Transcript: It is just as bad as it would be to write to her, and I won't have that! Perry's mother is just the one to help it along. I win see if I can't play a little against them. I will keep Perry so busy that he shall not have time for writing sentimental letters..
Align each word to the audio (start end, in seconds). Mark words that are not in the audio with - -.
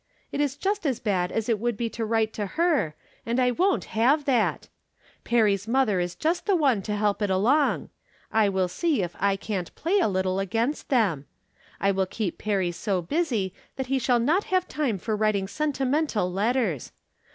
It 0.31 0.41
is 0.41 0.57
just 0.57 0.83
as 0.87 0.99
bad 0.99 1.31
as 1.31 1.47
it 1.47 1.59
would 1.59 1.77
be 1.77 1.87
to 1.91 2.03
write 2.03 2.33
to 2.33 2.47
her, 2.57 2.95
and 3.23 3.39
I 3.39 3.51
won't 3.51 3.85
have 3.93 4.25
that! 4.25 4.67
Perry's 5.23 5.67
mother 5.67 5.99
is 5.99 6.15
just 6.15 6.47
the 6.47 6.55
one 6.55 6.81
to 6.81 6.95
help 6.95 7.21
it 7.21 7.29
along. 7.29 7.89
I 8.31 8.49
win 8.49 8.67
see 8.67 9.03
if 9.03 9.15
I 9.19 9.35
can't 9.35 9.75
play 9.75 9.99
a 9.99 10.07
little 10.09 10.39
against 10.39 10.89
them. 10.89 11.27
I 11.79 11.91
will 11.91 12.07
keep 12.07 12.39
Perry 12.39 12.71
so 12.71 13.03
busy 13.03 13.53
that 13.75 13.85
he 13.93 13.99
shall 13.99 14.17
not 14.19 14.45
have 14.45 14.67
time 14.67 14.97
for 14.97 15.15
writing 15.15 15.47
sentimental 15.47 16.31
letters.. 16.33 16.91